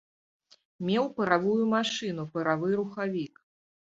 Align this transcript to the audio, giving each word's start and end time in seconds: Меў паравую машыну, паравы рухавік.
Меў 0.89 1.05
паравую 1.19 1.67
машыну, 1.75 2.25
паравы 2.37 2.69
рухавік. 2.79 3.33